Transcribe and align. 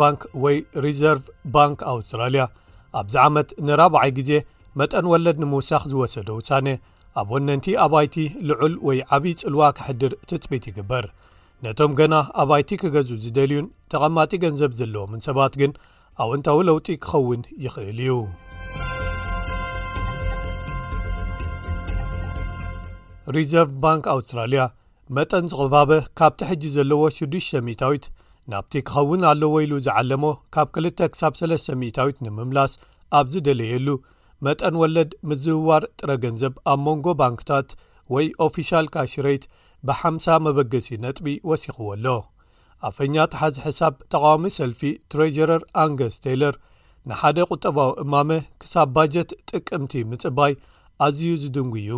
ባንክ 0.00 0.24
ወይ 0.44 0.58
ሪዘርቭ 0.84 1.22
ባንክ 1.54 1.78
ኣውስትራልያ 1.90 2.46
ኣብዚ 2.98 3.16
ዓመት 3.26 3.54
ንራብዓይ 3.68 4.10
ግዜ 4.18 4.42
መጠን 4.80 5.06
ወለድ 5.12 5.38
ንምውሳኽ 5.44 5.82
ዝወሰዶ 5.92 6.28
ውሳኔ 6.40 6.68
ኣብ 7.22 7.30
ወነንቲ 7.36 7.66
ኣባይቲ 7.86 8.16
ልዑል 8.50 8.76
ወይ 8.88 9.00
ዓብዪ 9.18 9.34
ፅልዋ 9.44 9.62
ክሕድር 9.78 10.14
ትፅቢት 10.32 10.66
ይግበር 10.72 11.06
ነቶም 11.66 11.92
ገና 12.02 12.14
ኣባይቲ 12.44 12.70
ክገዝ 12.84 13.08
ዝደልዩን 13.24 13.66
ተቐማጢ 13.94 14.30
ገንዘብ 14.46 14.70
ዘለዎምን 14.82 15.20
ሰባት 15.28 15.54
ግን 15.62 15.72
ኣዎንታዊ 16.20 16.58
ለውጢ 16.68 16.86
ክኸውን 17.04 17.42
ይኽእል 17.64 17.98
እዩ 18.04 18.10
ሪዘርቭ 23.36 23.70
ባንክ 23.84 24.04
ኣውስትራልያ 24.14 24.62
መጠን 25.16 25.44
ዝቕባበ 25.50 25.90
ካብቲ 26.18 26.40
ሕጂ 26.50 26.62
ዘለዎ 26.76 27.00
600ታዊት 27.18 28.04
ናብቲ 28.52 28.72
ክኸውን 28.88 29.22
ኣለዎ 29.30 29.54
ኢሉ 29.64 29.72
ዝዓለሞ 29.86 30.24
ካብ 30.54 30.68
2 30.86 31.04
ክሳብ30ታዊት 31.14 32.16
ንምምላስ 32.26 32.74
ኣብ 33.18 33.26
ዝደለየሉ 33.34 33.88
መጠን 34.46 34.76
ወለድ 34.82 35.10
ምዝውዋር 35.30 35.82
ጥረ 35.98 36.10
ገንዘብ 36.24 36.54
ኣብ 36.72 36.80
መንጎ 36.88 37.06
ባንክታት 37.22 37.70
ወይ 38.16 38.28
ኦፊሻል 38.48 38.86
ካሽሬት 38.96 39.46
ብ50 39.88 40.38
መበገሲ 40.48 40.88
ነጥቢ 41.06 41.26
ወሲኽዎ 41.50 41.86
ኣሎ 41.96 42.06
ኣፈኛ 42.88 43.14
ተሓዚ 43.32 43.56
ሕሳብ 43.64 43.92
ተቓዋሚ 44.12 44.44
ሰልፊ 44.58 44.80
ትረዥረር 45.12 45.62
ኣንገስ 45.82 46.14
ተይለር 46.24 46.54
ንሓደ 47.10 47.38
ቝጠባዊ 47.50 47.90
እማመ 48.04 48.30
ክሳብ 48.62 48.88
ባጀት 48.94 49.30
ጥቅምቲ 49.50 49.92
ምጽባይ 50.10 50.52
ኣዝዩ 51.06 51.30
ዝድንጉ 51.42 51.74
እዩ 51.82 51.92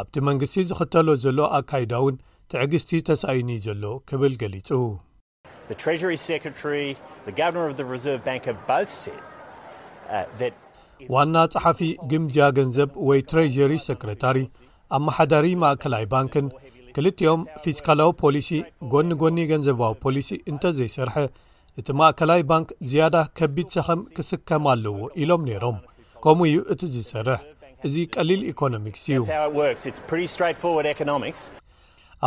ኣብቲ 0.00 0.14
መንግስቲ 0.28 0.56
ዝኽተሎ 0.68 1.08
ዘሎ 1.24 1.38
ኣካይዳ 1.58 1.92
እውን 2.02 2.16
ትዕግስቲ 2.52 2.90
ተሳዩኒ 3.08 3.50
ዘሎ 3.66 3.84
ክብል 4.08 4.34
ገሊጹ 4.42 4.70
uh, 10.16 10.52
ዋና 11.12 11.36
ጸሓፊ 11.52 11.78
ግምጃ 12.10 12.36
ገንዘብ 12.56 12.90
ወይ 13.08 13.20
ትረዥሪ 13.30 13.72
ሰክረታሪ 13.86 14.38
ኣመሓዳሪ 14.98 15.46
ማእከላይ 15.62 16.04
ባንኪን 16.12 16.46
ክልቲኦም 16.96 17.42
ፊስካላዊ 17.62 18.10
ፖሊሲ 18.22 18.48
ጎኒ 18.92 19.08
ጎኒ 19.22 19.36
ገንዘባዊ 19.50 19.92
ፖሊሲ 20.04 20.28
እንተዘይሰርሐ 20.50 21.16
እቲ 21.80 21.86
ማእከላይ 21.98 22.40
ባንክ 22.50 22.68
ዝያዳ 22.90 23.16
ከቢድ 23.38 23.68
ሰኸም 23.76 24.00
ክስከም 24.16 24.64
ኣለዎ 24.72 24.96
ኢሎም 25.22 25.42
ነይሮም 25.48 25.78
ከምኡ 26.24 26.48
እዩ 26.50 26.58
እቲ 26.72 26.80
ዝሰርሕ 26.96 27.40
እዚ 27.88 27.94
ቀሊል 28.16 28.42
ኢኮኖሚክስ 28.52 29.04
እዩ 29.14 29.22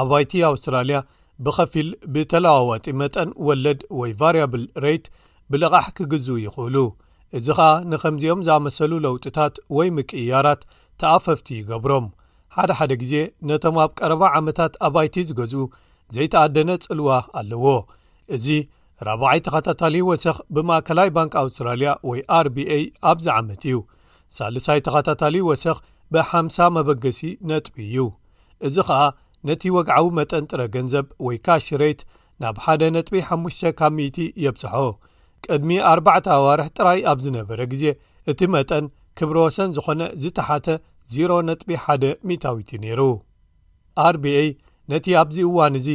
ኣባይቲ 0.02 0.32
ኣውስትራልያ 0.52 0.98
ብኸፊል 1.46 1.88
ብተለዋዋጢ 2.14 2.86
መጠን 3.04 3.30
ወለድ 3.48 3.80
ወይ 4.00 4.12
ቫርብል 4.20 4.66
ሬት 4.84 5.06
ብልቓሕ 5.54 5.88
ክግዝኡ 5.98 6.36
ይኽእሉ 6.48 6.76
እዚ 7.38 7.48
ከዓ 7.58 7.70
ንከምዚኦም 7.92 8.42
ዝኣመሰሉ 8.48 8.92
ለውጢታት 9.06 9.56
ወይ 9.78 9.88
ምቅያራት 9.98 10.62
ተኣፈፍቲ 11.02 11.48
ይገብሮም 11.62 12.06
ሓደ 12.58 12.72
ሓደ 12.80 12.94
ግዜ 13.02 13.14
ነቶም 13.48 13.78
ኣብ 13.84 13.92
ቀረባ 14.00 14.24
ዓመታት 14.40 14.74
ኣባይቲ 14.88 15.16
ዝገዝኡ 15.30 15.64
ዘይተኣደነ 16.16 16.70
ጽልዋ 16.86 17.08
ኣለዎ 17.40 17.66
እዚ 18.36 18.46
40ዓይ 19.06 19.40
ተኸታታሊ 19.46 19.96
ወሰኽ 20.10 20.38
ብማእከላይ 20.56 21.10
ባንኪ 21.16 21.34
ኣውስትራልያ 21.42 21.90
ወይ 22.10 22.20
ርba 22.46 22.64
ኣብዝዓመት 23.12 23.64
እዩ 23.70 23.76
ሳልሳይ 24.38 24.80
ተኸታታሊ 24.88 25.36
ወሰኽ 25.50 25.78
ብ50 26.14 26.68
መበገሲ 26.78 27.20
ነጥቢ 27.50 27.76
እዩ 27.90 27.98
እዚ 28.68 28.76
ኸኣ 28.90 29.02
ነቲ 29.50 29.64
ወግዓዊ 29.78 30.06
መጠን 30.20 30.44
ጥረ 30.52 30.62
ገንዘብ 30.76 31.08
ወይ 31.28 31.38
ካሽሬት 31.48 32.02
ናብ 32.44 32.56
ሓደ 32.66 32.82
ነጥቢ 32.98 33.16
5ሙሽተ 33.34 33.76
ካብ 33.82 33.94
ሚይቲ 34.00 34.18
የብፅሖ 34.46 34.74
ቅድሚ 35.48 35.72
4ዕ 35.98 36.28
ኣዋርሒ 36.40 36.70
ጥራይ 36.78 37.00
ኣብ 37.14 37.20
ዝነበረ 37.26 37.60
ግዜ 37.74 37.84
እቲ 38.34 38.40
መጠን 38.56 38.86
ክብሮ 39.20 39.36
ወሰን 39.48 39.70
ዝኾነ 39.76 40.02
ዝተሓተ 40.22 40.68
0ሮ 41.14 41.32
ነጥቢ 41.50 41.70
1 41.94 42.06
ሚታዊትእዩ 42.30 42.78
ነይሩ 42.84 43.02
ርbኤ 44.14 44.38
ነቲ 44.92 45.06
ኣብዚ 45.22 45.38
እዋን 45.50 45.74
እዚ 45.80 45.88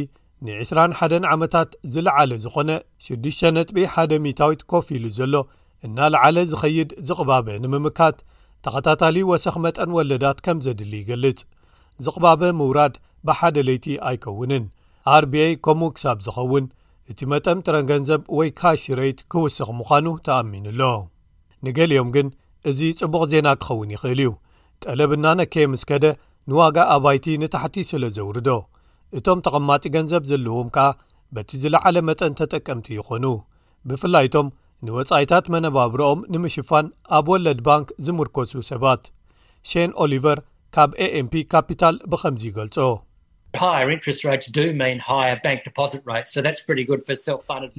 ን 0.45 0.47
21 0.57 1.27
ዓመታት 1.35 1.71
ዝለዓለ 1.93 2.31
ዝዀነ 2.43 2.69
6ዱሽ.01 3.07 4.13
0ታዊት 4.27 4.61
ከፍ 4.71 4.87
ኢሉ 4.95 5.05
ዘሎ 5.17 5.35
እናላዓለ 5.85 6.37
ዝኸይድ 6.51 6.89
ዝቕባበ 7.07 7.47
ንምምካት 7.63 8.17
ተኸታታሊ 8.65 9.15
ወሰኽ 9.31 9.55
መጠን 9.65 9.89
ወለዳት 9.97 10.39
ከም 10.45 10.57
ዜድሊ 10.65 10.93
ይገልጽ 11.03 11.39
ዝቕባበ 12.05 12.41
ምውራድ 12.59 12.95
ብሓደ 13.27 13.55
ለይቲ 13.67 13.85
ኣይከውንን 14.09 14.63
ርb 15.23 15.33
ከምኡ 15.65 15.89
ክሳብ 15.95 16.17
ዝኸውን 16.25 16.65
እቲ 17.11 17.19
መጠም 17.33 17.59
ጥረ 17.65 17.75
ገንዘብ 17.89 18.21
ወይ 18.37 18.49
ካሽረይት 18.59 19.19
ክውስኽ 19.31 19.69
ምዃኑ 19.79 20.05
ተኣሚኑኣሎ 20.25 20.81
ንገሊኦም 21.65 22.09
ግን 22.15 22.27
እዚ 22.69 22.79
ጽቡቕ 22.99 23.21
ዜና 23.33 23.47
ክኸውን 23.63 23.89
ይኽእል 23.95 24.19
እዩ 24.23 24.29
ጠለብናነከየ 24.83 25.65
ምስ 25.71 25.81
ከደ 25.89 26.05
ንዋጋ 26.51 26.77
ኣባይቲ 26.93 27.25
ንታሕቲ 27.41 27.75
ስለ 27.89 28.03
ዘውርዶ 28.15 28.49
እቶም 29.17 29.39
ተቐማጢ 29.45 29.83
ገንዘብ 29.95 30.23
ዘለዎም 30.29 30.69
ከኣ 30.75 30.87
በቲ 31.35 31.49
ዝለዓለ 31.63 31.97
መጠን 32.09 32.35
ተጠቀምቲ 32.39 32.87
ይኾኑ 32.97 33.25
ብፍላይቶም 33.89 34.47
ንወጻኢታት 34.87 35.45
መነባብሮኦም 35.53 36.23
ንምሽፋን 36.33 36.87
ኣብ 37.17 37.27
ወለድ 37.33 37.59
ባንክ 37.67 37.87
ዝምርከሱ 38.05 38.53
ሰባት 38.71 39.03
ሸን 39.71 39.91
ኦሊቨር 40.05 40.39
ካብ 40.75 40.91
aንፒ 41.05 41.33
ካፒታል 41.53 41.95
ብኸምዚ 42.11 42.43
ይገልጾ 42.51 42.77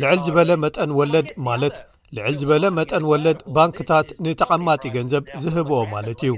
ልዕል 0.05 0.19
ዝበለ 0.27 0.51
መጠን 0.65 0.91
ወለድ 1.01 1.29
ማለት 1.49 1.77
ልዕል 2.17 2.35
ዝበለ 2.41 2.65
መጠን 2.79 3.05
ወለድ 3.11 3.39
ባንክታት 3.57 4.09
ንተቐማጢ 4.25 4.83
ገንዘብ 4.97 5.23
ዝህብኦ 5.43 5.79
ማለት 5.93 6.21
እዩ 6.27 6.33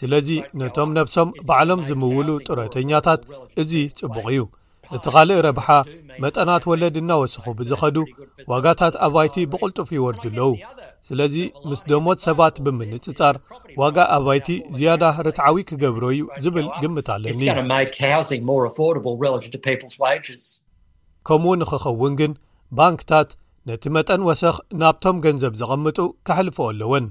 ስለዚ 0.00 0.28
ነቶም 0.60 0.90
ነብሶም 0.98 1.28
ባዕሎም 1.48 1.80
ዝምውሉ 1.88 2.28
ጥረተኛታት 2.46 3.20
እዚ 3.62 3.72
ጽቡቕ 3.98 4.24
እዩ 4.32 4.40
እቲ 4.96 5.04
ኻልእ 5.14 5.40
ረብሓ 5.46 5.68
መጠናት 6.24 6.62
ወለድ 6.70 6.94
እናወስኹ 7.00 7.44
ብዝኸዱ 7.58 7.96
ዋጋታት 8.52 8.94
ኣባይቲ 9.06 9.36
ብቕልጡፉ 9.54 9.88
ይወርዱ 9.96 10.24
ኣለዉ 10.30 10.52
ስለዚ 11.08 11.34
ምስ 11.70 11.80
ደሞት 11.90 12.20
ሰባት 12.26 12.56
ብምንፅጻር 12.66 13.36
ዋጋ 13.82 13.96
ኣባይቲ 14.16 14.48
ዝያዳ 14.76 15.02
ርትዓዊ 15.26 15.56
ክገብሮ 15.70 16.04
እዩ 16.14 16.22
ዝብል 16.44 16.66
ግምት 16.84 17.08
ኣለኒ 17.16 17.40
ከምኡ 21.28 21.52
ንክኸውን 21.60 22.12
ግን 22.22 22.32
ባንክታት 22.80 23.28
ነቲ 23.68 23.84
መጠን 23.94 24.22
ወሰኽ 24.26 24.56
ናብቶም 24.80 25.16
ገንዘብ 25.24 25.54
ዝቐምጡ 25.60 25.98
ከሕልፎ 26.26 26.58
ኣለወን 26.70 27.06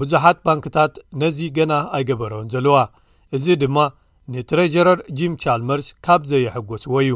ብዙሓት 0.00 0.38
ባንክታት 0.46 0.92
ነዚ 1.22 1.38
ገና 1.58 1.72
ኣይገበሮን 1.98 2.46
ዘለዋ 2.54 2.76
እዚ 3.38 3.46
ድማ 3.64 3.78
ንትረጀረር 4.34 5.00
ጂም 5.20 5.34
ቻልመርስ 5.44 5.86
ካብ 6.06 6.22
ዘየሐጐስዎ 6.30 6.94
እዩ 7.04 7.12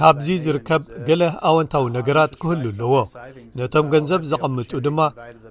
ካብዚ 0.00 0.26
ዝርከብ 0.44 0.82
ገለ 1.08 1.22
ኣወንታዊ 1.48 1.84
ነገራት 1.96 2.32
ክህሉ 2.40 2.62
ኣለዎ 2.72 2.94
ነቶም 3.58 3.86
ገንዘብ 3.94 4.22
ዘቐምጡ 4.32 4.70
ድማ 4.86 5.00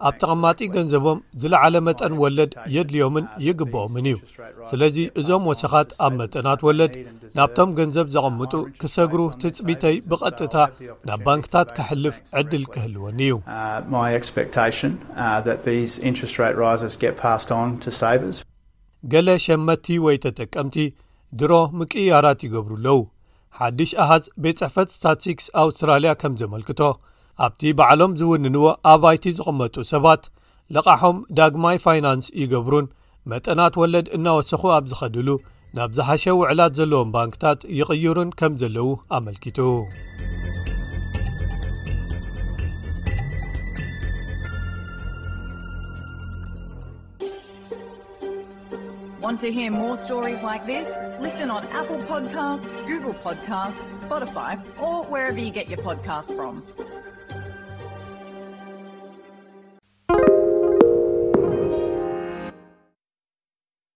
ኣብ 0.10 0.16
ጠቐማጢ 0.22 0.60
ገንዘቦም 0.76 1.20
ዝለዓለ 1.42 1.76
መጠን 1.88 2.14
ወለድ 2.24 2.52
የድልዮምን 2.76 3.26
ይግብኦምን 3.48 4.08
እዩ 4.12 4.20
ስለዚ 4.74 4.98
እዞም 5.24 5.48
ወሰኻት 5.52 5.90
ኣብ 6.08 6.14
መጠናት 6.22 6.64
ወለድ 6.70 6.94
ናብቶም 7.40 7.72
ገንዘብ 7.82 8.10
ዘቐምጡ 8.18 8.54
ክሰግሩ 8.84 9.20
ትጽቢተይ 9.44 9.98
ብቐጥታ 10.14 10.56
ናብ 11.12 11.24
ባንክታት 11.28 11.72
ክሕልፍ 11.80 12.16
ዕድል 12.44 12.66
ክህልወኒ 12.76 13.22
እዩ 13.28 13.40
uh, 18.22 18.50
ገለ 19.12 19.30
ሸመትቲ 19.46 19.88
ወይ 20.06 20.18
ተጠቀምቲ 20.26 20.76
ድሮ 21.40 21.54
ምቅያራት 21.80 22.40
ይገብሩኣለዉ 22.46 23.00
ሓድሽ 23.58 23.90
ኣሃዝ 24.04 24.24
ቤት 24.44 24.58
ጽሕፈት 24.62 24.90
ስታትሲክስ 24.96 25.48
ኣውስትራልያ 25.64 26.12
ከም 26.22 26.34
ዘመልክቶ 26.42 26.80
ኣብቲ 27.46 27.62
ባዕሎም 27.80 28.14
ዝውንንዎ 28.20 28.64
ኣባይቲ 28.94 29.26
ዝቕመጡ 29.40 29.76
ሰባት 29.94 30.24
ልቓሖም 30.76 31.18
ዳግማይ 31.40 31.78
ፋይናንስ 31.86 32.28
ይገብሩን 32.44 32.88
መጠናት 33.32 33.74
ወለድ 33.82 34.08
እናወሰኹ 34.18 34.64
ኣብ 34.78 34.86
ዝኸድሉ 34.94 35.30
ናብ 35.78 35.92
ዝሓሸ 35.98 36.24
ውዕላት 36.40 36.74
ዘለዎም 36.80 37.14
ባንክታት 37.18 37.60
ይቕይሩን 37.80 38.32
ከም 38.42 38.54
ዘለዉ 38.64 38.88
ኣመልኪቱ 39.20 39.60
want 49.24 49.40
to 49.40 49.50
hear 49.52 49.72
more 49.72 49.96
stories 49.96 50.44
like 50.44 50.66
this 50.66 50.92
listen 51.22 51.50
on 51.50 51.64
apple 51.68 51.98
podcast 52.00 52.68
google 52.86 53.14
podcasts 53.14 54.06
spotify 54.06 54.60
or 54.82 55.04
wherever 55.06 55.40
you 55.40 55.50
get 55.50 55.70
your 55.70 55.78
podcast 55.80 56.36
from 56.36 56.93